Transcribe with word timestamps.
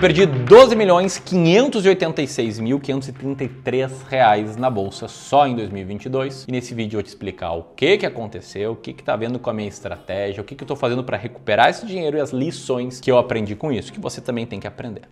perdi 0.00 0.24
12 0.24 0.74
milhões 0.76 1.18
586 1.18 2.58
mil 2.58 2.80
533 2.80 4.02
reais 4.08 4.56
na 4.56 4.70
bolsa 4.70 5.06
só 5.06 5.46
em 5.46 5.54
2022 5.54 6.46
e 6.48 6.52
nesse 6.52 6.74
vídeo 6.74 6.96
eu 6.96 7.00
vou 7.00 7.02
te 7.02 7.08
explicar 7.08 7.52
o 7.52 7.64
que 7.76 7.98
que 7.98 8.06
aconteceu, 8.06 8.72
o 8.72 8.76
que 8.76 8.94
que 8.94 9.02
tá 9.02 9.14
vendo 9.14 9.38
com 9.38 9.50
a 9.50 9.52
minha 9.52 9.68
estratégia, 9.68 10.40
o 10.40 10.44
que 10.44 10.54
que 10.54 10.64
eu 10.64 10.68
tô 10.68 10.74
fazendo 10.74 11.04
para 11.04 11.18
recuperar 11.18 11.68
esse 11.68 11.84
dinheiro 11.84 12.16
e 12.16 12.20
as 12.20 12.30
lições 12.30 12.98
que 12.98 13.10
eu 13.10 13.18
aprendi 13.18 13.54
com 13.54 13.70
isso, 13.70 13.92
que 13.92 14.00
você 14.00 14.22
também 14.22 14.46
tem 14.46 14.58
que 14.58 14.66
aprender. 14.66 15.02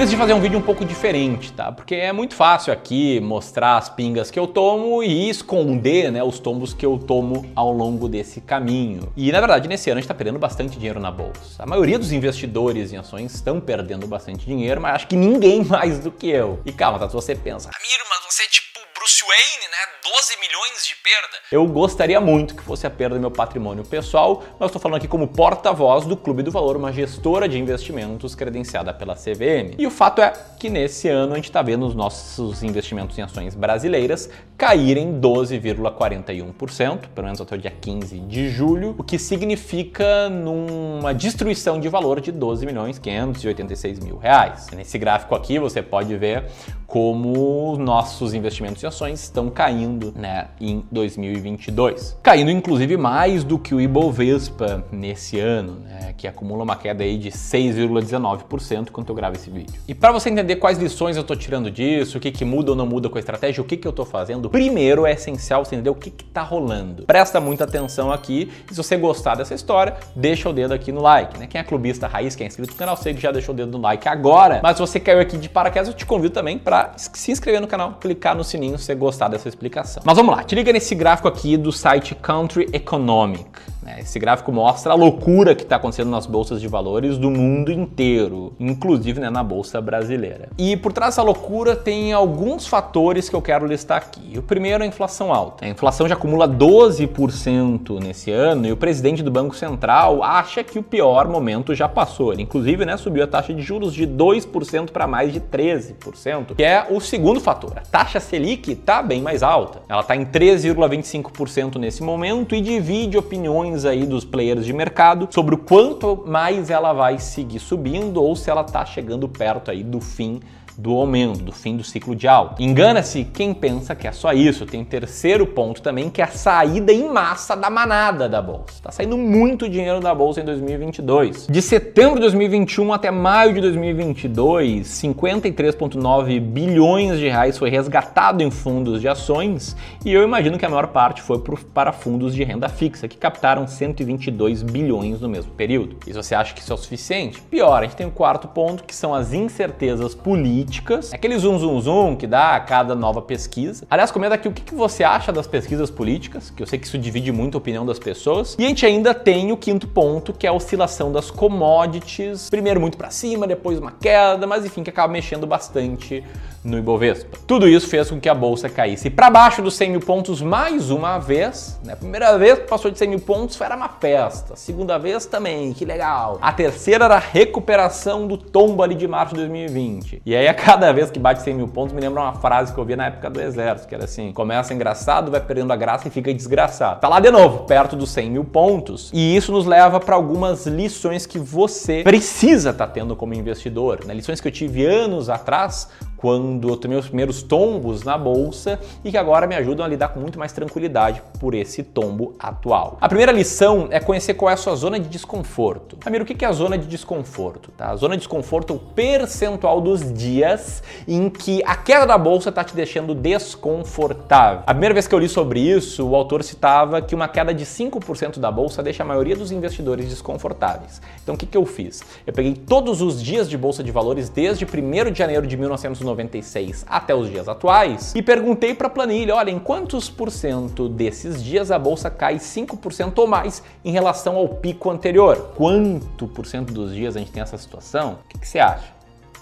Decidi 0.00 0.16
fazer 0.16 0.32
um 0.32 0.40
vídeo 0.40 0.58
um 0.58 0.62
pouco 0.62 0.82
diferente, 0.82 1.52
tá? 1.52 1.70
Porque 1.70 1.94
é 1.94 2.10
muito 2.10 2.34
fácil 2.34 2.72
aqui 2.72 3.20
mostrar 3.20 3.76
as 3.76 3.90
pingas 3.90 4.30
que 4.30 4.38
eu 4.38 4.46
tomo 4.46 5.02
e 5.02 5.28
esconder, 5.28 6.10
né, 6.10 6.24
os 6.24 6.38
tombos 6.38 6.72
que 6.72 6.86
eu 6.86 6.96
tomo 6.96 7.52
ao 7.54 7.70
longo 7.70 8.08
desse 8.08 8.40
caminho. 8.40 9.12
E 9.14 9.30
na 9.30 9.38
verdade, 9.40 9.68
nesse 9.68 9.90
ano 9.90 9.98
a 9.98 10.00
gente 10.00 10.08
tá 10.08 10.14
perdendo 10.14 10.38
bastante 10.38 10.78
dinheiro 10.78 10.98
na 10.98 11.10
bolsa. 11.10 11.62
A 11.62 11.66
maioria 11.66 11.98
dos 11.98 12.12
investidores 12.12 12.94
em 12.94 12.96
ações 12.96 13.34
estão 13.34 13.60
perdendo 13.60 14.06
bastante 14.06 14.46
dinheiro, 14.46 14.80
mas 14.80 14.94
acho 14.94 15.06
que 15.06 15.16
ninguém 15.16 15.62
mais 15.68 15.98
do 15.98 16.10
que 16.10 16.30
eu. 16.30 16.60
E 16.64 16.72
calma, 16.72 16.98
tá? 16.98 17.06
Se 17.06 17.14
você 17.14 17.34
pensa, 17.34 17.68
Amiro, 17.68 18.04
mas 18.08 18.34
você 18.34 18.44
é 18.44 18.46
tipo 18.46 18.69
Bruce 19.10 19.24
Wayne, 19.24 19.66
né? 19.70 19.90
12 20.04 20.38
milhões 20.40 20.86
de 20.86 20.94
perda. 21.02 21.36
Eu 21.50 21.66
gostaria 21.66 22.20
muito 22.20 22.54
que 22.54 22.62
fosse 22.62 22.86
a 22.86 22.90
perda 22.90 23.16
do 23.16 23.20
meu 23.20 23.30
patrimônio 23.30 23.84
pessoal, 23.84 24.44
mas 24.56 24.68
estou 24.68 24.80
falando 24.80 24.98
aqui 24.98 25.08
como 25.08 25.26
porta-voz 25.26 26.06
do 26.06 26.16
Clube 26.16 26.44
do 26.44 26.50
Valor, 26.52 26.76
uma 26.76 26.92
gestora 26.92 27.48
de 27.48 27.58
investimentos 27.58 28.36
credenciada 28.36 28.94
pela 28.94 29.16
CVM. 29.16 29.74
E 29.78 29.86
o 29.86 29.90
fato 29.90 30.22
é 30.22 30.32
que 30.60 30.70
nesse 30.70 31.08
ano 31.08 31.32
a 31.32 31.36
gente 31.36 31.46
está 31.46 31.60
vendo 31.60 31.84
os 31.86 31.94
nossos 31.94 32.62
investimentos 32.62 33.18
em 33.18 33.22
ações 33.22 33.56
brasileiras 33.56 34.30
caírem 34.56 35.20
12,41%, 35.20 37.08
pelo 37.08 37.24
menos 37.24 37.40
até 37.40 37.56
o 37.56 37.58
dia 37.58 37.70
15 37.70 38.20
de 38.20 38.48
julho, 38.48 38.94
o 38.96 39.02
que 39.02 39.18
significa 39.18 40.28
numa 40.28 41.12
destruição 41.12 41.80
de 41.80 41.88
valor 41.88 42.20
de 42.20 42.30
12 42.30 42.64
milhões 42.64 42.98
586 42.98 43.98
mil 43.98 44.18
reais. 44.18 44.68
Nesse 44.70 44.98
gráfico 44.98 45.34
aqui 45.34 45.58
você 45.58 45.82
pode 45.82 46.14
ver 46.16 46.44
como 46.86 47.76
nossos 47.78 48.34
investimentos 48.34 48.82
em 48.82 48.86
ações 48.86 48.99
estão 49.08 49.50
caindo 49.50 50.12
né, 50.16 50.48
em 50.60 50.84
2022. 50.90 52.18
Caindo 52.22 52.50
inclusive 52.50 52.96
mais 52.96 53.44
do 53.44 53.58
que 53.58 53.74
o 53.74 53.80
Ibovespa 53.80 54.84
nesse 54.92 55.38
ano, 55.38 55.80
né, 55.80 56.14
que 56.16 56.26
acumula 56.26 56.62
uma 56.62 56.76
queda 56.76 57.04
aí 57.04 57.16
de 57.16 57.30
6,19% 57.30 58.90
quando 58.90 59.08
eu 59.08 59.14
gravo 59.14 59.36
esse 59.36 59.50
vídeo. 59.50 59.80
E 59.86 59.94
para 59.94 60.12
você 60.12 60.30
entender 60.30 60.56
quais 60.56 60.78
lições 60.78 61.16
eu 61.16 61.22
estou 61.22 61.36
tirando 61.36 61.70
disso, 61.70 62.18
o 62.18 62.20
que, 62.20 62.30
que 62.30 62.44
muda 62.44 62.72
ou 62.72 62.76
não 62.76 62.86
muda 62.86 63.08
com 63.08 63.16
a 63.16 63.20
estratégia, 63.20 63.62
o 63.62 63.64
que, 63.64 63.76
que 63.76 63.86
eu 63.86 63.90
estou 63.90 64.04
fazendo, 64.04 64.50
primeiro 64.50 65.06
é 65.06 65.12
essencial 65.12 65.64
você 65.64 65.74
entender 65.74 65.90
o 65.90 65.94
que 65.94 66.08
está 66.08 66.42
rolando. 66.42 67.04
Presta 67.04 67.40
muita 67.40 67.64
atenção 67.64 68.12
aqui 68.12 68.50
e 68.70 68.74
se 68.74 68.76
você 68.76 68.96
gostar 68.96 69.34
dessa 69.34 69.54
história, 69.54 69.96
deixa 70.14 70.48
o 70.48 70.52
dedo 70.52 70.72
aqui 70.72 70.92
no 70.92 71.00
like. 71.00 71.38
Né? 71.38 71.46
Quem 71.46 71.60
é 71.60 71.64
clubista 71.64 72.06
raiz, 72.06 72.34
quem 72.36 72.44
é 72.44 72.48
inscrito 72.48 72.72
no 72.72 72.78
canal, 72.78 72.96
sei 72.96 73.14
que 73.14 73.20
já 73.20 73.32
deixou 73.32 73.54
o 73.54 73.56
dedo 73.56 73.72
no 73.72 73.82
like 73.82 74.08
agora, 74.08 74.60
mas 74.62 74.76
se 74.76 74.80
você 74.80 75.00
caiu 75.00 75.20
aqui 75.20 75.36
de 75.36 75.48
paraquedas, 75.48 75.88
eu 75.88 75.94
te 75.94 76.06
convido 76.06 76.34
também 76.34 76.58
para 76.58 76.92
se 76.96 77.30
inscrever 77.30 77.60
no 77.60 77.66
canal, 77.66 77.94
clicar 78.00 78.34
no 78.34 78.44
sininho 78.44 78.78
você 78.90 78.94
gostar 78.94 79.28
dessa 79.28 79.48
explicação. 79.48 80.02
Mas 80.04 80.16
vamos 80.16 80.34
lá, 80.34 80.42
te 80.42 80.54
liga 80.54 80.72
nesse 80.72 80.94
gráfico 80.94 81.28
aqui 81.28 81.56
do 81.56 81.72
site 81.72 82.14
Country 82.14 82.68
Economic. 82.72 83.44
Né? 83.82 84.00
Esse 84.00 84.18
gráfico 84.18 84.52
mostra 84.52 84.92
a 84.92 84.96
loucura 84.96 85.54
que 85.54 85.62
está 85.62 85.76
acontecendo 85.76 86.10
nas 86.10 86.26
bolsas 86.26 86.60
de 86.60 86.68
valores 86.68 87.16
do 87.16 87.30
mundo 87.30 87.72
inteiro, 87.72 88.52
inclusive 88.60 89.20
né, 89.20 89.30
na 89.30 89.42
bolsa 89.42 89.80
brasileira. 89.80 90.48
E 90.58 90.76
por 90.76 90.92
trás 90.92 91.14
dessa 91.14 91.22
loucura 91.22 91.74
tem 91.74 92.12
alguns 92.12 92.66
fatores 92.66 93.28
que 93.28 93.34
eu 93.34 93.42
quero 93.42 93.66
listar 93.66 93.98
aqui. 93.98 94.38
O 94.38 94.42
primeiro 94.42 94.82
é 94.82 94.86
a 94.86 94.88
inflação 94.88 95.32
alta. 95.32 95.64
A 95.64 95.68
inflação 95.68 96.06
já 96.08 96.14
acumula 96.14 96.48
12% 96.48 97.98
nesse 98.00 98.30
ano 98.30 98.66
e 98.66 98.72
o 98.72 98.76
presidente 98.76 99.22
do 99.22 99.30
Banco 99.30 99.56
Central 99.56 100.22
acha 100.22 100.62
que 100.62 100.78
o 100.78 100.82
pior 100.82 101.26
momento 101.28 101.74
já 101.74 101.88
passou. 101.88 102.32
Ele, 102.32 102.42
inclusive, 102.42 102.84
né, 102.84 102.96
subiu 102.96 103.24
a 103.24 103.26
taxa 103.26 103.54
de 103.54 103.62
juros 103.62 103.94
de 103.94 104.06
2% 104.06 104.90
para 104.90 105.06
mais 105.06 105.32
de 105.32 105.40
13%, 105.40 106.54
que 106.56 106.62
é 106.62 106.86
o 106.88 107.00
segundo 107.00 107.40
fator. 107.40 107.72
A 107.76 107.80
taxa 107.80 108.20
Selic 108.20 108.72
está 108.72 109.02
bem 109.02 109.22
mais 109.22 109.42
alta. 109.42 109.82
Ela 109.88 110.02
está 110.02 110.14
em 110.14 110.24
13,25% 110.24 111.76
nesse 111.76 112.02
momento 112.02 112.54
e 112.54 112.60
divide 112.60 113.16
opiniões 113.16 113.69
aí 113.84 114.04
dos 114.06 114.24
players 114.24 114.64
de 114.64 114.72
mercado 114.72 115.28
sobre 115.30 115.54
o 115.54 115.58
quanto 115.58 116.24
mais 116.26 116.70
ela 116.70 116.92
vai 116.92 117.18
seguir 117.18 117.58
subindo 117.58 118.22
ou 118.22 118.34
se 118.36 118.50
ela 118.50 118.62
está 118.62 118.84
chegando 118.84 119.28
perto 119.28 119.70
aí 119.70 119.82
do 119.82 120.00
fim 120.00 120.40
do 120.80 120.92
aumento, 120.92 121.42
do 121.42 121.52
fim 121.52 121.76
do 121.76 121.84
ciclo 121.84 122.16
de 122.16 122.26
alta. 122.26 122.62
Engana-se 122.62 123.24
quem 123.24 123.52
pensa 123.52 123.94
que 123.94 124.08
é 124.08 124.12
só 124.12 124.32
isso. 124.32 124.64
Tem 124.64 124.80
um 124.80 124.84
terceiro 124.84 125.46
ponto 125.46 125.82
também, 125.82 126.08
que 126.08 126.22
é 126.22 126.24
a 126.24 126.28
saída 126.28 126.90
em 126.92 127.08
massa 127.08 127.54
da 127.54 127.68
manada 127.68 128.28
da 128.28 128.40
bolsa. 128.40 128.74
Está 128.74 128.90
saindo 128.90 129.16
muito 129.18 129.68
dinheiro 129.68 130.00
da 130.00 130.14
bolsa 130.14 130.40
em 130.40 130.44
2022. 130.44 131.48
De 131.48 131.60
setembro 131.60 132.14
de 132.14 132.20
2021 132.22 132.92
até 132.92 133.10
maio 133.10 133.52
de 133.52 133.60
2022, 133.60 134.86
53,9 134.86 136.40
bilhões 136.40 137.18
de 137.18 137.28
reais 137.28 137.58
foi 137.58 137.68
resgatado 137.68 138.42
em 138.42 138.50
fundos 138.50 139.00
de 139.00 139.08
ações 139.08 139.76
e 140.04 140.12
eu 140.12 140.22
imagino 140.22 140.58
que 140.58 140.64
a 140.64 140.68
maior 140.68 140.86
parte 140.88 141.20
foi 141.20 141.42
para 141.74 141.92
fundos 141.92 142.34
de 142.34 142.42
renda 142.42 142.68
fixa, 142.68 143.06
que 143.06 143.18
captaram 143.18 143.66
122 143.66 144.62
bilhões 144.62 145.20
no 145.20 145.28
mesmo 145.28 145.52
período. 145.52 145.96
E 146.06 146.12
você 146.12 146.34
acha 146.34 146.54
que 146.54 146.60
isso 146.60 146.72
é 146.72 146.74
o 146.74 146.78
suficiente? 146.78 147.40
Pior, 147.42 147.78
a 147.78 147.82
gente 147.82 147.96
tem 147.96 148.06
o 148.06 148.10
quarto 148.10 148.48
ponto, 148.48 148.84
que 148.84 148.94
são 148.94 149.14
as 149.14 149.34
incertezas 149.34 150.14
políticas 150.14 150.69
políticas, 150.70 151.12
aquele 151.12 151.36
zoom 151.36 151.58
zoom 151.58 151.80
zoom 151.80 152.16
que 152.16 152.26
dá 152.26 152.54
a 152.54 152.60
cada 152.60 152.94
nova 152.94 153.20
pesquisa. 153.20 153.84
Aliás, 153.90 154.10
comenta 154.12 154.36
aqui 154.36 154.46
o 154.46 154.52
que 154.52 154.74
você 154.74 155.02
acha 155.02 155.32
das 155.32 155.46
pesquisas 155.46 155.90
políticas, 155.90 156.50
que 156.50 156.62
eu 156.62 156.66
sei 156.66 156.78
que 156.78 156.86
isso 156.86 156.96
divide 156.96 157.32
muito 157.32 157.56
a 157.56 157.58
opinião 157.58 157.84
das 157.84 157.98
pessoas. 157.98 158.56
E 158.58 158.64
a 158.64 158.68
gente 158.68 158.86
ainda 158.86 159.12
tem 159.12 159.50
o 159.50 159.56
quinto 159.56 159.88
ponto, 159.88 160.32
que 160.32 160.46
é 160.46 160.50
a 160.50 160.52
oscilação 160.52 161.10
das 161.10 161.30
commodities, 161.30 162.48
primeiro 162.48 162.80
muito 162.80 162.96
para 162.96 163.10
cima, 163.10 163.46
depois 163.46 163.78
uma 163.78 163.90
queda, 163.90 164.46
mas 164.46 164.64
enfim, 164.64 164.84
que 164.84 164.90
acaba 164.90 165.12
mexendo 165.12 165.46
bastante 165.46 166.22
no 166.62 166.78
Ibovespa. 166.78 167.38
Tudo 167.46 167.66
isso 167.66 167.88
fez 167.88 168.10
com 168.10 168.20
que 168.20 168.28
a 168.28 168.34
bolsa 168.34 168.68
caísse 168.68 169.08
para 169.08 169.30
baixo 169.30 169.62
dos 169.62 169.74
100 169.74 169.90
mil 169.90 170.00
pontos 170.00 170.42
mais 170.42 170.90
uma 170.90 171.18
vez. 171.18 171.80
Né? 171.82 171.94
A 171.94 171.96
primeira 171.96 172.36
vez 172.36 172.58
que 172.58 172.66
passou 172.66 172.90
de 172.90 172.98
100 172.98 173.08
mil 173.08 173.20
pontos 173.20 173.58
era 173.60 173.74
uma 173.74 173.88
festa. 173.88 174.56
Segunda 174.56 174.98
vez 174.98 175.26
também, 175.26 175.72
que 175.72 175.84
legal. 175.84 176.38
A 176.40 176.52
terceira 176.52 177.06
era 177.06 177.16
a 177.16 177.18
recuperação 177.18 178.26
do 178.26 178.36
tombo 178.36 178.82
ali 178.82 178.94
de 178.94 179.08
março 179.08 179.34
de 179.34 179.40
2020. 179.40 180.22
E 180.24 180.36
aí 180.36 180.46
a 180.46 180.54
cada 180.64 180.92
vez 180.92 181.10
que 181.10 181.18
bate 181.18 181.42
100 181.42 181.54
mil 181.54 181.68
pontos 181.68 181.94
me 181.94 182.00
lembra 182.00 182.20
uma 182.20 182.34
frase 182.34 182.72
que 182.72 182.78
eu 182.78 182.84
vi 182.84 182.94
na 182.94 183.06
época 183.06 183.30
do 183.30 183.40
exército, 183.40 183.88
que 183.88 183.94
era 183.94 184.04
assim, 184.04 184.32
começa 184.32 184.74
engraçado, 184.74 185.30
vai 185.30 185.40
perdendo 185.40 185.72
a 185.72 185.76
graça 185.76 186.06
e 186.06 186.10
fica 186.10 186.32
desgraçado. 186.32 187.00
Tá 187.00 187.08
lá 187.08 187.18
de 187.18 187.30
novo, 187.30 187.64
perto 187.64 187.96
dos 187.96 188.10
100 188.10 188.30
mil 188.30 188.44
pontos. 188.44 189.10
E 189.12 189.36
isso 189.36 189.52
nos 189.52 189.64
leva 189.64 189.98
para 189.98 190.14
algumas 190.14 190.66
lições 190.66 191.24
que 191.26 191.38
você 191.38 192.02
precisa 192.02 192.70
estar 192.70 192.86
tá 192.86 192.92
tendo 192.92 193.16
como 193.16 193.34
investidor. 193.34 194.04
Né? 194.04 194.14
Lições 194.14 194.40
que 194.40 194.48
eu 194.48 194.52
tive 194.52 194.84
anos 194.84 195.30
atrás 195.30 195.88
quando 196.20 196.68
eu 196.68 196.76
tomei 196.76 196.98
os 196.98 197.06
primeiros 197.06 197.42
tombos 197.42 198.02
na 198.02 198.18
bolsa 198.18 198.78
e 199.02 199.10
que 199.10 199.16
agora 199.16 199.46
me 199.46 199.54
ajudam 199.54 199.86
a 199.86 199.88
lidar 199.88 200.08
com 200.08 200.20
muito 200.20 200.38
mais 200.38 200.52
tranquilidade 200.52 201.22
por 201.40 201.54
esse 201.54 201.82
tombo 201.82 202.34
atual. 202.38 202.98
A 203.00 203.08
primeira 203.08 203.32
lição 203.32 203.88
é 203.90 203.98
conhecer 203.98 204.34
qual 204.34 204.50
é 204.50 204.52
a 204.52 204.56
sua 204.56 204.76
zona 204.76 205.00
de 205.00 205.08
desconforto. 205.08 205.96
Ramiro, 206.04 206.24
o 206.24 206.26
que 206.26 206.44
é 206.44 206.48
a 206.48 206.52
zona 206.52 206.76
de 206.76 206.86
desconforto? 206.86 207.70
Tá? 207.70 207.88
A 207.88 207.96
zona 207.96 208.16
de 208.16 208.18
desconforto 208.18 208.74
é 208.74 208.76
o 208.76 208.78
percentual 208.78 209.80
dos 209.80 210.12
dias 210.12 210.82
em 211.08 211.30
que 211.30 211.62
a 211.64 211.74
queda 211.74 212.04
da 212.04 212.18
bolsa 212.18 212.50
está 212.50 212.62
te 212.62 212.74
deixando 212.74 213.14
desconfortável. 213.14 214.62
A 214.66 214.74
primeira 214.74 214.92
vez 214.92 215.08
que 215.08 215.14
eu 215.14 215.18
li 215.18 215.28
sobre 215.28 215.60
isso, 215.60 216.06
o 216.06 216.14
autor 216.14 216.44
citava 216.44 217.00
que 217.00 217.14
uma 217.14 217.28
queda 217.28 217.54
de 217.54 217.64
5% 217.64 218.38
da 218.38 218.50
bolsa 218.50 218.82
deixa 218.82 219.02
a 219.02 219.06
maioria 219.06 219.36
dos 219.36 219.50
investidores 219.50 220.06
desconfortáveis. 220.06 221.00
Então 221.22 221.34
o 221.34 221.38
que, 221.38 221.46
que 221.46 221.56
eu 221.56 221.64
fiz? 221.64 222.02
Eu 222.26 222.34
peguei 222.34 222.52
todos 222.52 223.00
os 223.00 223.22
dias 223.22 223.48
de 223.48 223.56
bolsa 223.56 223.82
de 223.82 223.90
valores 223.90 224.28
desde 224.28 224.66
1 224.66 225.10
de 225.10 225.18
janeiro 225.18 225.46
de 225.46 225.56
1990 225.56 226.09
1996 226.14 226.84
até 226.88 227.14
os 227.14 227.28
dias 227.28 227.48
atuais 227.48 228.12
e 228.14 228.22
perguntei 228.22 228.74
para 228.74 228.86
a 228.86 228.90
planilha, 228.90 229.34
olha, 229.34 229.50
em 229.50 229.58
quantos 229.58 230.08
por 230.08 230.30
cento 230.30 230.88
desses 230.88 231.42
dias 231.42 231.70
a 231.70 231.78
bolsa 231.78 232.10
cai 232.10 232.36
5% 232.36 233.18
ou 233.18 233.26
mais 233.26 233.62
em 233.84 233.92
relação 233.92 234.36
ao 234.36 234.48
pico 234.48 234.90
anterior? 234.90 235.52
Quanto 235.56 236.26
por 236.28 236.46
cento 236.46 236.72
dos 236.72 236.94
dias 236.94 237.16
a 237.16 237.18
gente 237.18 237.30
tem 237.30 237.42
essa 237.42 237.58
situação? 237.58 238.18
O 238.24 238.28
que, 238.28 238.38
que 238.38 238.48
você 238.48 238.58
acha? 238.58 238.92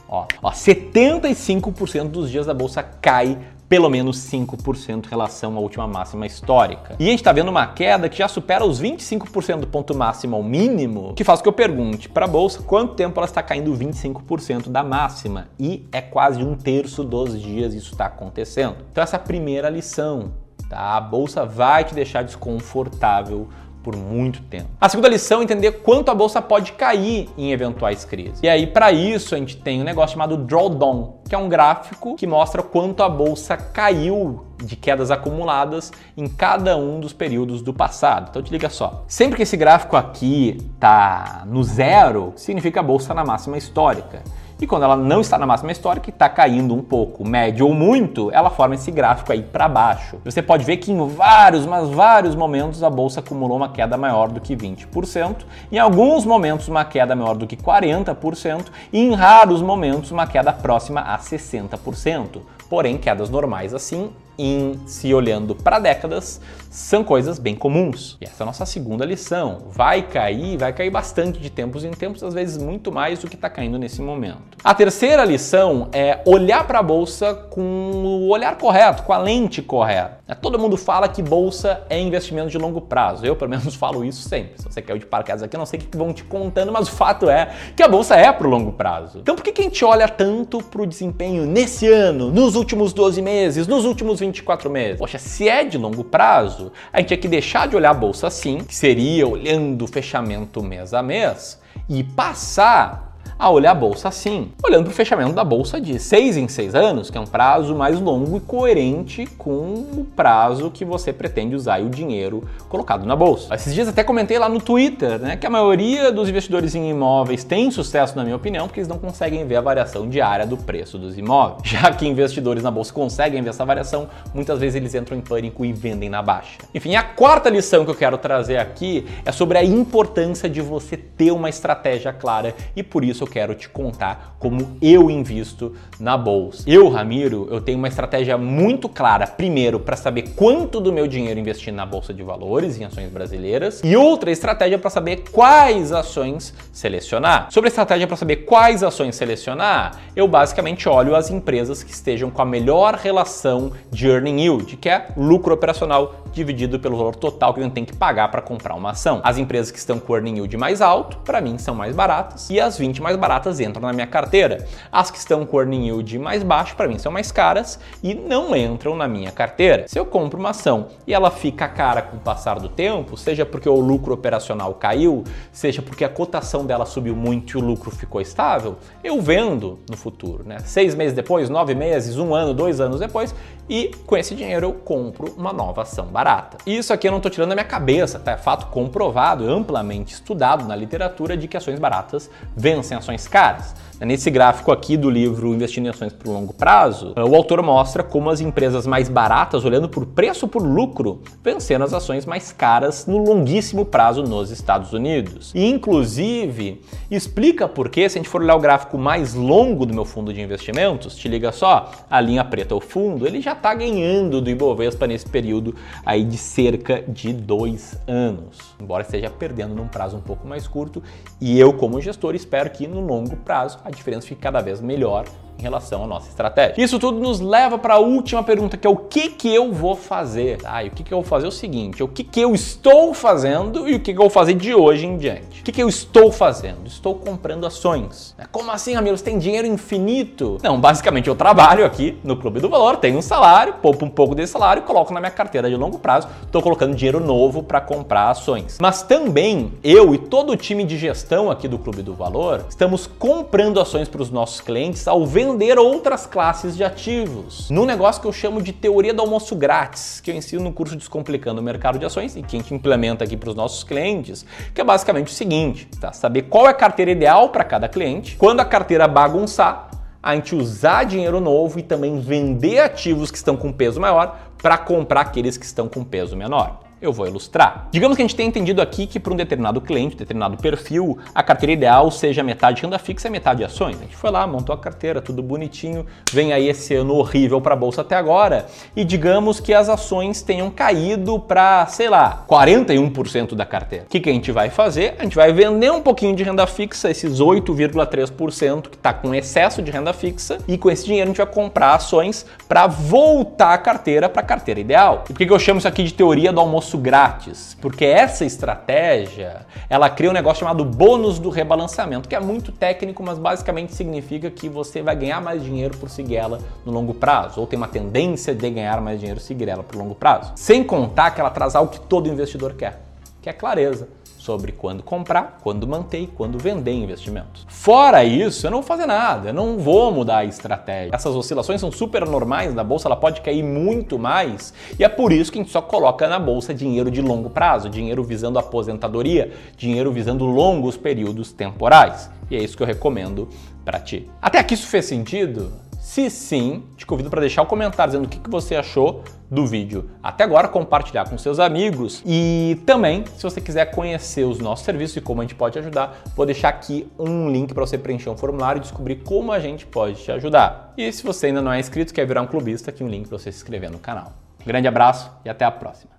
Ó, 0.09 0.27
ó, 0.43 0.51
75% 0.51 2.09
dos 2.09 2.31
dias 2.31 2.49
a 2.49 2.55
bolsa 2.55 2.83
cai 2.83 3.39
pelo 3.69 3.91
menos 3.91 4.19
5% 4.19 5.07
em 5.07 5.09
relação 5.09 5.57
à 5.57 5.61
última 5.61 5.87
máxima 5.87 6.27
histórica. 6.27 6.97
E 6.99 7.07
a 7.07 7.11
gente 7.11 7.21
está 7.21 7.33
vendo 7.33 7.49
uma 7.49 7.67
queda 7.67 8.09
que 8.09 8.19
já 8.19 8.27
supera 8.27 8.65
os 8.65 8.81
25% 8.81 9.61
do 9.61 9.67
ponto 9.67 9.95
máximo 9.95 10.37
ao 10.37 10.43
mínimo, 10.43 11.13
que 11.15 11.25
faz 11.25 11.43
que 11.43 11.49
eu 11.49 11.53
pergunte 11.53 12.09
para 12.09 12.25
a 12.25 12.29
bolsa 12.29 12.63
quanto 12.63 12.95
tempo 12.95 13.19
ela 13.21 13.27
está 13.27 13.43
caindo 13.43 13.73
25% 13.73 14.69
da 14.69 14.83
máxima. 14.83 15.49
E 15.59 15.87
é 15.93 16.01
quase 16.01 16.43
um 16.43 16.55
terço 16.55 17.05
dos 17.05 17.41
dias 17.41 17.75
isso 17.75 17.93
está 17.93 18.07
acontecendo. 18.07 18.77
Então 18.91 19.05
essa 19.05 19.17
é 19.17 19.19
a 19.19 19.23
primeira 19.23 19.69
lição. 19.69 20.33
Tá? 20.69 20.97
A 20.97 21.01
bolsa 21.01 21.45
vai 21.45 21.85
te 21.85 21.95
deixar 21.95 22.23
desconfortável 22.23 23.49
por 23.89 23.97
muito 23.97 24.43
tempo. 24.43 24.69
A 24.79 24.87
segunda 24.87 25.09
lição 25.09 25.41
é 25.41 25.45
entender 25.45 25.81
quanto 25.81 26.11
a 26.11 26.15
bolsa 26.15 26.43
pode 26.43 26.73
cair 26.73 27.27
em 27.39 27.53
eventuais 27.53 28.05
crises. 28.05 28.39
E 28.43 28.47
aí, 28.47 28.67
para 28.67 28.93
isso, 28.93 29.35
a 29.35 29.39
gente 29.39 29.57
tem 29.57 29.81
um 29.81 29.85
negócio 29.85 30.13
chamado 30.13 30.37
drawdown, 30.37 31.21
que 31.27 31.35
é 31.35 31.39
um 31.39 31.49
gráfico 31.49 32.15
que 32.15 32.27
mostra 32.27 32.63
quanto 32.63 33.03
a 33.03 33.09
bolsa 33.09 33.57
caiu 33.57 34.45
de 34.63 34.77
quedas 34.77 35.11
acumuladas 35.11 35.91
em 36.15 36.29
cada 36.29 36.77
um 36.77 37.01
dos 37.01 37.15
períodos 37.15 37.63
do 37.63 37.73
passado. 37.73 38.27
Então 38.29 38.43
te 38.43 38.53
liga 38.53 38.69
só. 38.69 39.05
Sempre 39.09 39.37
que 39.37 39.45
esse 39.45 39.57
gráfico 39.57 39.97
aqui 39.97 40.59
tá 40.79 41.45
no 41.47 41.65
zero, 41.65 42.35
significa 42.37 42.81
a 42.81 42.83
bolsa 42.83 43.15
na 43.15 43.25
máxima 43.25 43.57
histórica. 43.57 44.23
E 44.61 44.67
quando 44.67 44.83
ela 44.83 44.97
não 44.97 45.21
está 45.21 45.39
na 45.39 45.47
máxima 45.47 45.71
histórica 45.71 46.11
e 46.11 46.13
está 46.13 46.29
caindo 46.29 46.75
um 46.75 46.83
pouco, 46.83 47.25
médio 47.25 47.67
ou 47.67 47.75
muito, 47.75 48.31
ela 48.33 48.51
forma 48.51 48.75
esse 48.75 48.91
gráfico 48.91 49.33
aí 49.33 49.43
para 49.43 49.69
baixo. 49.69 50.17
Você 50.25 50.43
pode 50.43 50.65
ver 50.65 50.79
que 50.79 50.91
em 50.91 51.07
vários, 51.07 51.65
mas 51.65 51.89
vários 51.89 52.35
momentos 52.35 52.83
a 52.83 52.91
bolsa 52.91 53.21
acumulou 53.21 53.57
uma 53.57 53.69
queda 53.69 53.97
maior 53.97 54.29
do 54.29 54.41
que 54.41 54.57
20%, 54.57 55.37
em 55.71 55.79
alguns 55.79 56.25
momentos 56.25 56.67
uma 56.67 56.85
queda 56.85 57.15
maior 57.15 57.37
do 57.37 57.47
que 57.47 57.57
40% 57.57 58.67
e 58.93 58.99
em 58.99 59.15
raros 59.15 59.63
momentos 59.63 60.11
uma 60.11 60.27
queda 60.27 60.53
próxima 60.53 61.03
a 61.03 61.19
60%. 61.19 62.41
Porém, 62.69 62.99
quedas 62.99 63.31
normais 63.31 63.73
assim 63.73 64.11
em 64.39 64.79
se 64.87 65.13
olhando 65.13 65.55
para 65.55 65.79
décadas 65.79 66.41
são 66.71 67.03
coisas 67.03 67.39
bem 67.39 67.55
comuns. 67.55 68.17
E 68.21 68.25
essa 68.25 68.43
é 68.43 68.45
a 68.45 68.47
nossa 68.47 68.65
segunda 68.67 69.05
lição. 69.05 69.59
Vai 69.71 70.03
cair, 70.03 70.57
vai 70.57 70.73
cair 70.73 70.91
bastante 70.91 71.41
de 71.41 71.51
tempos 71.51 71.85
em 71.85 71.91
tempos, 71.91 72.23
às 72.23 72.35
vezes 72.35 72.57
muito 72.57 72.93
mais 72.93 73.19
do 73.19 73.29
que 73.29 73.35
está 73.35 73.51
caindo 73.51 73.79
nesse 73.79 74.01
momento. 74.01 74.59
A 74.63 74.75
terceira 74.75 75.25
lição 75.25 75.89
é 75.93 76.21
olhar 76.27 76.67
para 76.67 76.79
a 76.79 76.83
bolsa 76.83 77.35
com 77.35 77.61
o 77.61 78.29
olhar 78.29 78.57
correto, 78.57 79.03
com 79.03 79.13
a 79.13 79.19
lente 79.19 79.63
correta. 79.63 80.19
É, 80.29 80.35
todo 80.35 80.59
mundo 80.59 80.77
fala 80.77 81.09
que 81.09 81.23
bolsa 81.23 81.83
é 81.89 81.99
investimento 81.99 82.51
de 82.51 82.59
longo 82.59 82.83
prazo. 82.83 83.25
Eu, 83.25 83.35
pelo 83.35 83.51
menos, 83.51 83.75
falo 83.77 84.05
isso 84.05 84.29
sempre. 84.29 84.53
Se 84.59 84.65
você 84.65 84.81
ir 84.81 84.99
de 84.99 85.07
paraquedas 85.07 85.43
aqui, 85.43 85.57
eu 85.57 85.59
não 85.59 85.67
sei 85.67 85.81
o 85.81 85.83
que 85.83 85.97
vão 85.97 86.13
te 86.13 86.23
contando, 86.23 86.71
mas 86.71 86.89
o 86.89 86.93
fato 86.93 87.31
é 87.31 87.51
que 87.75 87.83
a 87.83 87.89
bolsa 87.89 88.15
é 88.15 88.31
para 88.31 88.47
o 88.47 88.51
longo 88.51 88.73
prazo. 88.73 89.21
Então, 89.21 89.35
por 89.35 89.43
que, 89.43 89.53
que 89.53 89.63
a 89.63 89.65
gente 89.65 89.83
olha 89.85 90.07
tanto 90.07 90.63
para 90.63 90.83
o 90.83 90.87
desempenho 90.87 91.47
nesse 91.47 91.91
ano, 91.91 92.31
nos 92.31 92.57
últimos 92.57 92.93
12 92.93 93.23
meses, 93.23 93.67
nos 93.67 93.87
últimos 93.87 94.21
24 94.29 94.71
meses? 94.71 94.99
Poxa, 94.99 95.19
se 95.19 95.49
é 95.49 95.65
de 95.65 95.77
longo 95.77 96.05
prazo, 96.05 96.73
a 96.93 96.99
gente 96.99 97.09
tinha 97.09 97.19
que 97.19 97.29
deixar 97.29 97.69
de 97.69 97.77
olhar 97.77 97.91
a 97.91 97.95
bolsa 97.95 98.27
assim, 98.27 98.59
que 98.59 98.75
seria 98.75 99.27
olhando 99.27 99.85
o 99.85 99.89
fechamento 99.89 100.63
mês 100.63 100.95
a 100.95 101.03
mês, 101.03 101.61
e 101.89 102.03
passar 102.03 103.08
a 103.39 103.49
olhar 103.49 103.71
a 103.71 103.75
bolsa 103.75 104.09
assim, 104.09 104.51
olhando 104.65 104.85
para 104.85 104.93
o 104.93 104.95
fechamento 104.95 105.33
da 105.33 105.45
bolsa 105.45 105.81
de 105.81 105.99
6 105.99 106.37
em 106.37 106.49
6 106.49 106.75
anos, 106.75 107.11
que 107.11 107.17
é 107.17 107.21
um 107.21 107.27
prazo 107.27 107.75
mais 107.75 108.01
longo 108.01 108.37
e 108.37 108.41
coerente 108.41 109.27
com 109.39 109.53
o 109.97 110.07
prazo 110.17 110.71
que 110.71 110.85
você 110.85 111.13
pretende 111.13 111.55
usar 111.55 111.81
o 111.81 111.89
dinheiro 111.89 112.43
colocado 112.69 113.07
na 113.07 113.15
bolsa. 113.15 113.55
Esses 113.55 113.73
dias 113.73 113.87
até 113.87 114.03
comentei 114.03 114.39
lá 114.39 114.49
no 114.49 114.61
Twitter, 114.61 115.21
né, 115.21 115.37
que 115.37 115.47
a 115.47 115.51
maioria 115.51 116.11
dos 116.11 116.29
investidores 116.29 116.75
em 116.75 116.91
imóveis 116.91 117.45
tem 117.45 117.71
sucesso, 117.71 118.17
na 118.17 118.25
minha 118.25 118.35
opinião, 118.35 118.67
porque 118.67 118.81
eles 118.81 118.89
não 118.89 118.99
conseguem 118.99 119.47
ver 119.47 119.57
a 119.57 119.61
variação 119.61 120.09
diária 120.09 120.45
do 120.45 120.57
preço 120.57 120.99
dos 120.99 121.17
imóveis. 121.17 121.63
Já 121.69 121.93
que 121.93 122.07
investidores 122.07 122.63
na 122.63 122.71
bolsa 122.71 122.93
conseguem 122.93 123.41
ver 123.43 123.51
essa 123.51 123.65
variação, 123.65 124.09
muitas 124.35 124.59
vezes 124.59 124.75
eles 124.75 124.95
entram 124.95 125.17
em 125.17 125.21
pânico 125.21 125.65
e 125.65 125.73
vendem 125.73 126.09
na 126.09 126.23
baixa. 126.23 126.59
Enfim, 126.75 126.97
a 126.97 127.05
quarta 127.05 127.49
lição 127.49 127.85
que 127.85 127.91
eu 127.91 127.95
quero 127.95 128.19
trazer 128.19 128.57
aqui 128.57 129.07
é 129.25 129.31
sobre 129.31 129.59
a 129.59 129.65
importância 129.65 130.49
de 130.49 130.61
você 130.61 130.97
ter 130.97 131.31
uma 131.31 131.49
estratégia 131.49 132.13
clara 132.13 132.55
e 132.75 132.83
por 132.83 133.05
isso 133.05 133.23
eu 133.23 133.28
quero 133.29 133.55
te 133.55 133.69
contar 133.69 134.37
como 134.39 134.77
eu 134.83 135.11
invisto 135.11 135.75
na 136.01 136.17
bolsa. 136.17 136.65
Eu, 136.67 136.89
Ramiro, 136.89 137.47
eu 137.51 137.61
tenho 137.61 137.79
uma 137.79 137.89
estratégia 137.89 138.37
muito 138.37 138.89
clara, 138.89 139.27
primeiro, 139.27 139.79
para 139.79 139.97
saber 139.97 140.31
quanto 140.35 140.81
do 140.81 140.93
meu 140.93 141.07
dinheiro 141.07 141.39
investir 141.39 141.73
na 141.73 141.87
bolsa 141.87 142.13
de 142.13 142.23
valores, 142.23 142.81
em 142.81 142.85
ações 142.85 143.11
brasileiras, 143.11 143.81
e 143.85 143.97
outra 143.97 144.31
estratégia 144.31 144.79
para 144.79 144.91
saber 144.91 145.25
quais 145.31 145.93
ações 145.93 146.55
selecionar. 146.73 147.49
Sobre 147.51 147.69
a 147.69 147.71
estratégia 147.71 148.07
para 148.07 148.17
saber 148.17 148.37
quais 148.39 148.83
ações 148.83 149.15
selecionar, 149.15 150.01
eu 150.17 150.27
basicamente 150.27 150.89
olho 150.89 151.15
as 151.15 151.31
empresas 151.31 151.83
que 151.83 151.93
estejam 151.93 152.31
com 152.31 152.43
a 152.43 152.47
melhor 152.47 152.95
relação 152.95 153.73
de 153.91 154.09
earning 154.09 154.41
yield, 154.41 154.77
que 154.77 154.89
é 154.89 155.09
lucro 155.17 155.55
operacional 155.55 156.23
dividido 156.33 156.79
pelo 156.79 156.97
valor 156.97 157.17
total 157.17 157.53
que 157.55 157.61
gente 157.69 157.73
tem 157.73 157.85
que 157.85 157.97
pagar 157.97 158.31
para 158.31 158.41
comprar 158.41 158.75
uma 158.75 158.91
ação. 158.91 159.21
As 159.23 159.39
empresas 159.39 159.71
que 159.71 159.79
estão 159.79 159.99
com 159.99 160.15
earning 160.15 160.37
yield 160.37 160.57
mais 160.57 160.81
alto, 160.81 161.19
para 161.19 161.41
mim, 161.41 161.59
são 161.59 161.75
mais 161.75 161.95
baratas, 161.95 162.49
e 162.51 162.61
as 162.61 162.79
20 162.79 163.03
mais 163.03 163.17
baratas 163.19 163.61
entram 163.61 163.83
na 163.83 163.93
minha 163.93 164.07
carteira. 164.07 164.67
As 164.91 165.11
que 165.11 165.19
estão 165.19 165.45
com 165.45 165.59
earning 165.59 165.87
yield 165.87 166.19
mais 166.19 166.43
baixo, 166.43 166.77
para 166.77 166.89
mim, 166.89 166.99
são 166.99 167.13
mais 167.13 167.31
caras 167.31 167.79
e 168.03 168.15
não 168.15 168.55
entram 168.57 168.97
na 168.97 169.07
minha 169.07 169.31
carteira. 169.31 169.87
Se 169.87 169.99
eu 169.99 170.07
compro 170.07 170.39
uma 170.39 170.51
ação 170.51 170.89
e 171.07 171.13
ela 171.13 171.31
fica 171.31 171.69
cara 171.69 172.03
com 172.03 172.17
o 172.17 172.21
passar 172.21 172.59
do 172.59 172.69
tempo, 172.69 173.17
seja 173.17 173.45
porque 173.45 173.69
o 173.69 173.81
lucro 173.81 174.15
operacional 174.15 174.75
caiu, 174.75 175.25
seja 175.53 175.83
porque 175.83 176.05
a 176.05 176.09
cotação 176.09 176.65
dela 176.65 176.87
subiu 176.87 177.17
muito 177.17 177.59
e 177.59 177.61
o 177.61 177.65
lucro 177.65 177.91
ficou 177.91 178.21
estável, 178.21 178.77
eu 179.03 179.21
vendo 179.21 179.79
no 179.89 179.97
futuro, 179.97 180.45
né? 180.47 180.59
Seis 180.61 180.95
meses 180.95 181.15
depois, 181.15 181.49
nove 181.49 181.75
meses, 181.75 182.17
um 182.17 182.35
ano, 182.35 182.55
dois 182.55 182.81
anos 182.81 183.01
depois, 183.01 183.35
e 183.69 183.91
com 184.07 184.17
esse 184.17 184.35
dinheiro 184.35 184.67
eu 184.67 184.73
compro 184.73 185.35
uma 185.37 185.53
nova 185.53 185.83
ação 185.83 186.07
barata. 186.07 186.57
Isso 186.67 186.93
aqui 186.93 187.07
eu 187.07 187.11
não 187.11 187.19
estou 187.19 187.31
tirando 187.31 187.51
da 187.51 187.55
minha 187.55 187.67
cabeça, 187.67 188.19
tá? 188.19 188.33
É 188.33 188.37
fato 188.37 188.67
comprovado, 188.67 189.49
amplamente 189.49 190.15
estudado 190.15 190.67
na 190.67 190.75
literatura 190.75 191.37
de 191.37 191.47
que 191.47 191.57
ações 191.57 191.79
baratas 191.79 192.31
vencem 192.57 192.97
ações 192.97 193.08
caras. 193.29 193.75
Nesse 194.01 194.31
gráfico 194.31 194.71
aqui 194.71 194.97
do 194.97 195.11
livro 195.11 195.53
Investindo 195.53 195.87
em 195.87 195.89
Ações 195.89 196.13
por 196.13 196.29
Longo 196.29 196.53
Prazo, 196.53 197.15
o 197.17 197.35
autor 197.35 197.61
mostra 197.63 198.05
como 198.05 198.31
as 198.31 198.41
empresas 198.41 198.87
mais 198.87 199.09
baratas, 199.09 199.65
olhando 199.65 199.89
por 199.89 200.07
preço 200.07 200.47
por 200.47 200.63
lucro, 200.63 201.21
venceram 201.43 201.85
as 201.85 201.93
ações 201.93 202.25
mais 202.25 202.53
caras 202.53 203.07
no 203.09 203.19
longuíssimo 203.19 203.85
prazo 203.85 204.23
nos 204.23 204.53
Estados 204.53 204.93
Unidos. 204.93 205.51
E, 205.53 205.67
inclusive, 205.67 206.81
explica 207.11 207.67
por 207.67 207.89
que, 207.89 208.09
se 208.09 208.17
a 208.17 208.21
gente 208.21 208.29
for 208.29 208.41
olhar 208.41 208.55
o 208.55 208.61
gráfico 208.61 208.97
mais 208.97 209.35
longo 209.35 209.85
do 209.85 209.93
meu 209.93 210.05
fundo 210.05 210.33
de 210.33 210.41
investimentos, 210.41 211.17
te 211.17 211.27
liga 211.27 211.51
só, 211.51 211.91
a 212.09 212.21
linha 212.21 212.45
preta 212.45 212.75
é 212.75 212.77
o 212.77 212.81
fundo, 212.81 213.27
ele 213.27 213.41
já 213.41 213.53
está 213.53 213.75
ganhando 213.75 214.41
do 214.41 214.49
Ibovespa 214.49 215.09
nesse 215.09 215.27
período 215.29 215.75
aí 216.07 216.23
de 216.23 216.39
cerca 216.39 217.03
de 217.03 217.33
dois 217.33 218.01
anos, 218.07 218.59
embora 218.81 219.03
esteja 219.03 219.29
perdendo 219.29 219.75
num 219.75 219.89
prazo 219.89 220.17
um 220.17 220.21
pouco 220.21 220.47
mais 220.47 220.69
curto. 220.69 221.03
E 221.41 221.59
eu, 221.59 221.73
como 221.73 222.01
gestor, 222.01 222.37
espero 222.37 222.71
que 222.71 222.87
no 222.87 223.01
longo 223.01 223.37
prazo 223.39 223.81
a 223.89 223.91
diferença 223.91 224.27
fique 224.27 224.41
cada 224.41 224.61
vez 224.61 224.83
melhor 224.83 225.25
em 225.59 225.63
relação 225.63 226.05
à 226.05 226.07
nossa 226.07 226.29
estratégia. 226.29 226.83
Isso 226.83 226.99
tudo 226.99 227.19
nos 227.19 227.41
leva 227.41 227.79
para 227.79 227.95
a 227.95 227.99
última 227.99 228.45
pergunta, 228.45 228.77
que 228.77 228.87
é 228.87 228.91
o 228.91 228.97
que 228.97 229.31
que 229.31 229.53
eu 229.53 229.73
vou 229.73 229.97
fazer? 229.97 230.59
Ah, 230.65 230.85
e 230.85 230.89
o 230.89 230.91
que 230.91 231.03
que 231.03 231.13
eu 231.13 231.23
vou 231.23 231.25
fazer 231.25 231.47
é 231.47 231.49
o 231.49 231.53
seguinte, 231.53 232.03
o 232.03 232.07
que 232.07 232.23
que 232.23 232.39
eu 232.41 232.55
estou 232.55 233.15
fazendo 233.15 233.89
e 233.89 233.95
o 233.95 234.01
que 234.01 234.13
que 234.13 234.19
eu 234.19 234.25
vou 234.25 234.31
fazer 234.31 234.55
de 234.55 234.75
hoje 234.75 235.07
em 235.07 235.17
diante. 235.17 235.58
Que 235.69 235.73
que 235.73 235.83
eu 235.83 235.89
estou 235.91 236.33
fazendo? 236.33 236.87
Estou 236.87 237.15
comprando 237.15 237.67
ações. 237.67 238.35
É, 238.39 238.47
como 238.47 238.71
assim, 238.71 238.95
Ramiro? 238.95 239.19
Você 239.19 239.25
tem 239.25 239.39
dinheiro 239.39 239.67
infinito? 239.67 240.57
Não, 240.63 240.81
basicamente 240.81 241.29
eu 241.29 241.37
trabalho 241.37 241.85
aqui 241.85 242.19
no 242.25 242.39
Clube 242.39 242.59
do 242.59 242.71
Valor, 242.71 242.97
tenho 242.97 243.19
um 243.19 243.21
salário, 243.21 243.75
poupo 243.75 244.07
um 244.07 244.09
pouco 244.09 244.35
desse 244.35 244.55
salário, 244.55 244.83
coloco 244.85 245.13
na 245.13 245.21
minha 245.21 245.31
carteira 245.31 245.69
de 245.69 245.77
longo 245.77 245.99
prazo, 245.99 246.27
estou 246.43 246.63
colocando 246.63 246.95
dinheiro 246.95 247.21
novo 247.21 247.63
para 247.63 247.83
comprar 247.83 248.31
ações. 248.31 248.79
Mas 248.81 249.03
também 249.03 249.75
eu 249.85 250.15
e 250.15 250.19
todo 250.19 250.53
o 250.53 250.57
time 250.57 250.85
de 250.85 250.97
gestão 250.97 251.51
aqui 251.51 251.69
do 251.69 251.79
Clube 251.79 252.01
do 252.01 252.15
Valor 252.15 252.65
estamos 252.71 253.07
comprando 253.07 253.79
ações 253.79 254.09
para 254.09 254.23
os 254.23 254.31
nossos 254.31 254.63
clientes 254.63 255.07
ao 255.07 255.27
vender 255.27 255.59
vender 255.59 255.79
outras 255.79 256.25
classes 256.25 256.77
de 256.77 256.83
ativos. 256.83 257.69
Num 257.69 257.85
negócio 257.85 258.23
que 258.23 258.27
eu 258.27 258.33
chamo 258.33 258.63
de 258.63 258.73
teoria 258.73 259.13
do 259.13 259.21
almoço 259.21 259.55
grátis, 259.55 260.19
que 260.19 260.31
eu 260.31 260.35
ensino 260.35 260.63
no 260.65 260.73
curso 260.73 260.97
Descomplicando 260.97 261.61
o 261.61 261.65
Mercado 261.65 261.99
de 261.99 262.07
Ações 262.07 262.37
e 262.37 262.43
que 262.43 262.57
a 262.57 262.59
gente 262.59 262.73
implementa 262.73 263.25
aqui 263.25 263.37
para 263.37 263.51
os 263.51 263.55
nossos 263.55 263.85
clientes, 263.85 264.47
que 264.73 264.81
é 264.81 264.85
basicamente 264.85 265.27
o 265.27 265.31
seguinte, 265.31 265.58
tá? 266.01 266.13
Saber 266.13 266.43
qual 266.43 266.67
é 266.67 266.71
a 266.71 266.75
carteira 266.75 267.11
ideal 267.11 267.49
para 267.51 267.65
cada 267.65 267.89
cliente, 267.89 268.37
quando 268.37 268.61
a 268.61 268.65
carteira 268.65 269.07
bagunçar, 269.07 269.89
a 270.23 270.35
gente 270.35 270.55
usar 270.55 271.05
dinheiro 271.05 271.41
novo 271.41 271.79
e 271.79 271.83
também 271.83 272.21
vender 272.21 272.81
ativos 272.81 273.31
que 273.31 273.37
estão 273.37 273.57
com 273.57 273.73
peso 273.73 274.01
maior 274.01 274.39
para 274.61 274.77
comprar 274.77 275.21
aqueles 275.21 275.57
que 275.57 275.65
estão 275.65 275.89
com 275.89 276.03
peso 276.05 276.37
menor. 276.37 276.88
Eu 277.01 277.13
vou 277.13 277.29
ilustrar. 277.29 277.87
Digamos 277.93 278.17
que 278.17 278.23
a 278.23 278.27
gente 278.27 278.35
tenha 278.35 278.49
entendido 278.49 278.83
aqui 278.83 279.07
que 279.07 279.21
para 279.21 279.33
um 279.33 279.37
determinado 279.37 279.81
cliente, 279.81 280.17
determinado 280.17 280.57
perfil, 280.57 281.17
a 281.33 281.45
carteira 281.45 281.73
ideal 281.73 282.11
seja 282.11 282.43
metade 282.43 282.83
renda 282.83 282.99
fixa 282.99 283.29
e 283.29 283.31
metade 283.31 283.63
ações. 283.63 283.97
A 283.97 284.01
gente 284.01 284.17
foi 284.17 284.33
lá, 284.33 284.45
montou 284.49 284.75
a 284.75 284.79
carteira, 284.79 285.23
tudo 285.23 285.41
bonitinho, 285.41 286.05
vem 286.33 286.53
aí 286.53 286.69
esse 286.69 286.97
ano 286.97 287.15
horrível 287.15 287.61
para 287.61 287.75
a 287.75 287.77
bolsa 287.77 288.01
até 288.01 288.17
agora 288.17 288.67
e 288.97 289.05
digamos 289.05 289.61
que 289.61 289.73
as 289.73 289.89
ações 289.89 290.43
tenham 290.43 290.71
caído 290.71 291.39
para, 291.39 291.87
sei 291.87 292.09
lá, 292.09 292.45
41% 292.49 293.55
da 293.55 293.65
carteira. 293.65 294.05
O 294.07 294.09
que, 294.09 294.19
que 294.19 294.29
a 294.29 294.33
gente 294.33 294.51
vai 294.51 294.69
fazer? 294.69 295.15
A 295.21 295.23
gente 295.23 295.37
vai 295.37 295.53
vender 295.53 295.93
um 295.93 296.03
pouquinho 296.03 296.35
de 296.35 296.43
renda 296.43 296.67
fixa, 296.67 297.09
esses 297.09 297.41
8,3% 297.41 298.89
que 298.89 298.97
está 298.97 299.13
com 299.13 299.33
excesso 299.33 299.81
de 299.81 299.93
renda 299.93 300.13
fixa 300.13 300.59
e 300.67 300.77
com 300.77 300.91
esse 300.91 301.05
dinheiro 301.05 301.27
a 301.27 301.31
gente 301.31 301.37
vai 301.37 301.47
comprar 301.47 301.95
ações 301.95 302.45
para 302.69 302.89
voltar 302.89 303.75
a 303.75 303.79
carteira 303.79 304.29
para 304.29 304.43
a 304.43 304.45
carteira 304.45 304.81
ideal. 304.81 305.23
E 305.31 305.33
por 305.33 305.39
que, 305.39 305.47
que 305.47 305.53
eu 305.53 305.59
chamo 305.61 305.79
isso 305.79 305.87
aqui 305.87 306.03
de 306.03 306.13
teoria 306.13 306.53
do 306.53 306.59
almoço 306.59 306.88
grátis, 306.97 307.77
porque 307.81 308.05
essa 308.05 308.45
estratégia 308.45 309.67
ela 309.91 310.09
cria 310.09 310.31
um 310.31 310.33
negócio 310.33 310.61
chamado 310.61 310.85
bônus 310.85 311.39
do 311.39 311.51
rebalanceamento, 311.51 312.29
que 312.29 312.35
é 312.35 312.41
muito 312.41 312.73
técnico, 312.73 313.23
mas 313.23 313.39
basicamente 313.39 313.95
significa 313.95 314.51
que 314.51 314.69
você 314.69 315.03
vai 315.03 315.17
ganhar 315.17 315.41
mais 315.41 315.63
dinheiro 315.63 315.99
por 315.99 316.09
seguir 316.09 316.37
ela 316.37 316.61
no 316.87 316.93
longo 316.93 317.13
prazo, 317.13 317.61
ou 317.61 317.67
tem 317.67 317.77
uma 317.77 317.89
tendência 317.89 318.55
de 318.55 318.71
ganhar 318.71 319.01
mais 319.01 319.19
dinheiro 319.19 319.41
seguir 319.41 319.69
ela 319.69 319.83
por 319.83 319.97
longo 319.97 320.15
prazo. 320.15 320.53
Sem 320.55 320.83
contar 320.85 321.33
que 321.33 321.41
ela 321.41 321.51
traz 321.51 321.75
algo 321.75 321.91
que 321.91 322.01
todo 322.01 322.29
investidor 322.29 322.75
quer, 322.75 323.03
que 323.43 323.51
é 323.51 323.53
clareza 323.53 324.09
sobre 324.49 324.73
quando 324.73 325.03
comprar, 325.03 325.59
quando 325.63 325.87
manter 325.87 326.21
e 326.21 326.27
quando 326.27 326.59
vender 326.59 326.93
investimentos. 326.93 327.67
Fora 327.69 328.25
isso, 328.25 328.67
eu 328.67 328.71
não 328.71 328.79
vou 328.79 328.87
fazer 328.87 329.05
nada, 329.05 329.51
eu 329.51 329.53
não 329.53 329.77
vou 329.77 330.11
mudar 330.11 330.39
a 330.39 330.45
estratégia. 330.47 331.15
Essas 331.15 331.37
oscilações 331.37 331.83
são 331.83 331.93
super 331.93 332.27
normais 332.27 332.73
na 332.73 332.83
bolsa, 332.83 333.09
ela 333.09 333.17
pode 333.17 333.43
cair 333.43 333.63
muito 333.63 334.19
mais, 334.19 334.73
e 334.99 335.05
é 335.05 335.09
por 335.09 335.33
isso 335.33 335.53
que 335.53 335.59
a 335.59 335.63
gente 335.63 335.71
só 335.71 335.83
coloca 335.83 336.27
na 336.27 336.39
bolsa 336.39 336.73
dinheiro 336.73 337.11
de 337.11 337.21
longo 337.21 337.51
prazo, 337.51 337.91
dinheiro 337.91 338.25
visando 338.25 338.59
aposentadoria, 338.59 339.53
dinheiro 339.77 340.11
visando 340.11 340.47
longos 340.47 340.97
períodos 340.97 341.53
temporais. 341.53 342.31
E 342.51 342.57
é 342.57 342.63
isso 342.63 342.75
que 342.75 342.83
eu 342.83 342.87
recomendo 342.87 343.51
para 343.85 344.01
ti. 344.01 344.31
Até 344.41 344.59
aqui 344.59 344.73
isso 344.73 344.87
fez 344.87 345.05
sentido? 345.05 345.88
Se 346.09 346.31
sim, 346.31 346.85
te 346.97 347.05
convido 347.05 347.29
para 347.29 347.43
deixar 347.43 347.61
o 347.61 347.65
um 347.67 347.69
comentário 347.69 348.13
dizendo 348.13 348.25
o 348.25 348.29
que 348.31 348.49
você 348.49 348.75
achou 348.75 349.23
do 349.51 349.67
vídeo 349.67 350.11
até 350.23 350.43
agora, 350.43 350.67
compartilhar 350.67 351.29
com 351.29 351.37
seus 351.37 351.59
amigos 351.59 352.23
e 352.25 352.81
também, 352.87 353.27
se 353.37 353.43
você 353.43 353.61
quiser 353.61 353.91
conhecer 353.91 354.45
os 354.45 354.59
nossos 354.59 354.87
serviços 354.87 355.19
e 355.19 355.21
como 355.21 355.43
a 355.43 355.45
gente 355.45 355.55
pode 355.55 355.79
ajudar, 355.79 356.23
vou 356.35 356.47
deixar 356.47 356.71
aqui 356.71 357.07
um 357.19 357.51
link 357.51 357.75
para 357.75 357.85
você 357.85 357.99
preencher 357.99 358.31
um 358.31 358.39
formulário 358.39 358.81
e 358.81 358.81
descobrir 358.81 359.17
como 359.17 359.53
a 359.53 359.61
gente 359.61 359.85
pode 359.85 360.15
te 360.25 360.33
ajudar. 360.33 360.95
E 360.97 361.13
se 361.13 361.23
você 361.23 361.49
ainda 361.49 361.61
não 361.61 361.71
é 361.71 361.79
inscrito, 361.79 362.15
quer 362.15 362.27
virar 362.27 362.41
um 362.41 362.47
clubista, 362.47 362.89
aqui 362.89 363.05
um 363.05 363.09
link 363.09 363.29
para 363.29 363.37
você 363.37 363.53
se 363.53 363.59
inscrever 363.59 363.91
no 363.91 363.99
canal. 363.99 364.33
Grande 364.65 364.89
abraço 364.89 365.31
e 365.45 365.51
até 365.51 365.67
a 365.67 365.71
próxima. 365.71 366.18